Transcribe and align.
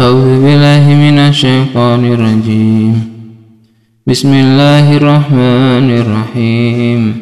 أعوذ 0.00 0.42
بالله 0.42 0.94
من 0.94 1.18
الشيطان 1.18 2.12
الرجيم. 2.12 2.94
بسم 4.06 4.32
الله 4.32 4.96
الرحمن 4.96 5.90
الرحيم. 5.90 7.14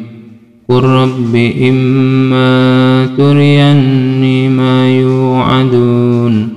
قل 0.69 0.83
رب 0.83 1.35
إما 1.69 3.05
تريني 3.17 4.49
ما 4.49 4.89
يوعدون. 4.89 6.49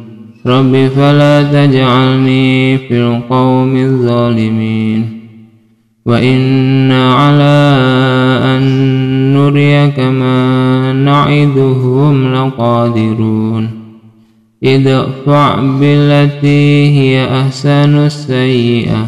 رب 0.46 0.88
فلا 0.96 1.42
تجعلني 1.42 2.78
في 2.78 3.00
القوم 3.00 3.76
الظالمين. 3.76 5.20
وإنا 6.06 7.14
على 7.14 7.76
أن 8.44 8.62
نريك 9.34 10.00
ما 10.00 10.92
نعدهم 10.92 12.34
لقادرون. 12.34 13.89
ادفع 14.64 15.60
بالتي 15.80 16.88
هي 16.98 17.40
أحسن 17.40 17.96
السيئة 17.96 19.06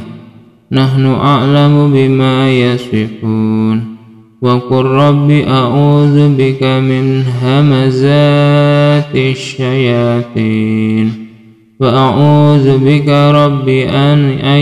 نحن 0.72 1.06
أعلم 1.06 1.92
بما 1.92 2.50
يصفون 2.52 3.96
وقل 4.42 4.84
رب 4.84 5.30
أعوذ 5.30 6.28
بك 6.28 6.62
من 6.62 7.24
همزات 7.42 9.16
الشياطين 9.16 11.12
وأعوذ 11.80 12.78
بك 12.78 13.08
رب 13.08 13.68
أن 13.68 14.24
أن 14.38 14.60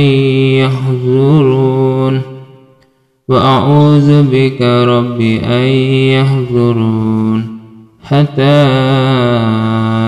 يحضرون 0.61 2.21
وأعوذ 3.29 4.23
بك 4.23 4.63
رب 4.63 5.21
أن 5.45 5.67
يحضرون 6.15 7.61
حتى 8.05 8.67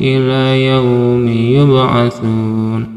إلى 0.00 0.66
يوم 0.66 1.28
يبعثون. 1.28 2.94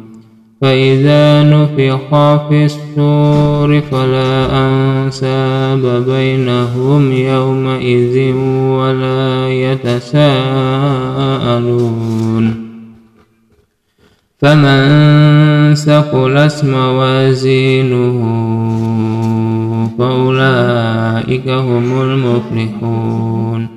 فإذا 0.62 1.44
نفخ 1.44 2.10
في 2.50 2.66
الصور 2.66 3.82
فلا 3.82 4.48
أنساب 4.52 6.06
بينهم 6.10 7.12
يومئذ 7.12 8.34
ولا 8.70 9.50
يتساءلون. 9.50 10.18
فمن 14.40 15.76
ثقلت 15.76 16.66
موازينه 16.66 18.18
فأولئك 20.00 21.50
هم 21.50 22.02
المفلحون. 22.02 23.77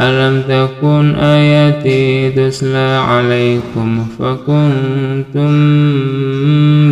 ألم 0.00 0.42
تكن 0.48 1.14
آياتي 1.14 2.30
تسلى 2.30 3.02
عليكم 3.08 4.06
فكنتم 4.18 5.52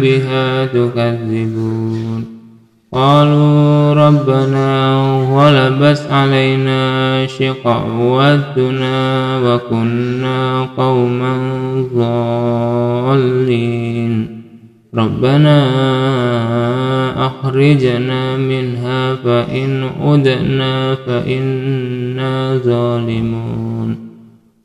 بها 0.01 0.67
تكذبون؟ 0.67 2.25
قالوا 2.93 3.93
ربنا 3.95 4.97
غلبت 5.33 6.03
علينا 6.11 7.27
شقوتنا 7.27 8.95
وكنا 9.39 10.69
قوما 10.77 11.35
ضالين. 13.15 14.37
ربنا 14.95 15.59
أخرجنا 17.27 18.37
منها 18.37 18.96
فإن 19.25 19.91
أدنا 20.03 20.95
فإنا 20.95 22.61
ظالمون. 22.65 23.97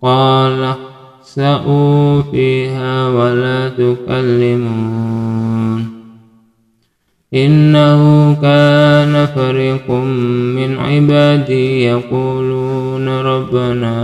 قال 0.01 0.73
اخسأوا 1.21 2.21
فيها 2.21 3.07
ولا 3.07 3.69
تكلمون. 3.69 5.21
إنه 7.33 8.33
كان 8.41 9.25
فريق 9.35 9.91
من 10.55 10.77
عبادي 10.79 11.83
يقولون 11.83 13.07
ربنا 13.09 13.95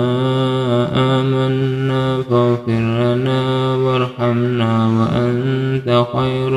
آمنا 0.96 2.22
فاغفر 2.30 3.16
لنا 3.16 3.76
وارحمنا 3.76 4.88
وأنت 4.88 6.06
خير 6.14 6.57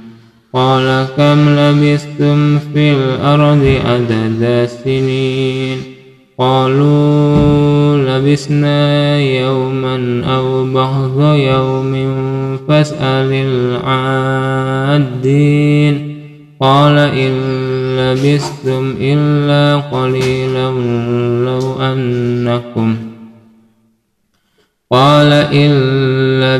قال 0.53 1.07
كم 1.17 1.49
لبثتم 1.49 2.59
في 2.59 2.91
الأرض 2.91 3.79
عدد 3.85 4.69
سنين؟ 4.83 5.77
قالوا 6.37 7.97
لبسنا 7.97 9.19
يوما 9.19 10.23
أو 10.35 10.65
بعض 10.73 11.21
يوم 11.35 11.93
فاسأل 12.67 13.33
العادين. 14.93 16.17
قال 16.61 16.97
إن 16.97 17.31
لبثتم 17.97 18.95
إلا 18.99 19.77
قليلا 19.77 20.71
لو 21.45 21.75
أنكم. 21.81 22.97
قال 24.91 25.33
إن 25.33 25.71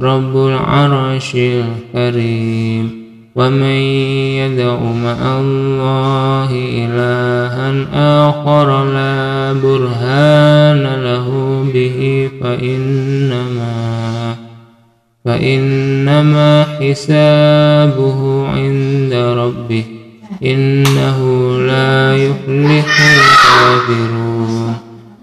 رب 0.00 0.36
العرش 0.36 1.36
الكريم 1.36 3.08
ومن 3.34 3.80
يدع 4.38 4.78
مع 4.80 5.40
الله 5.40 6.50
إلها 6.52 8.28
آخر 8.28 8.84
لا 8.84 9.52
برهان 9.52 11.02
له 11.04 11.28
به 11.74 12.30
فإنما 12.42 14.36
فإنما 15.24 16.64
حسابه 16.80 18.46
عند 18.48 19.12
ربه 19.12 19.84
إنه 20.44 21.18
لا 21.58 22.16
يفلح 22.16 23.00
الكافرون 23.00 24.87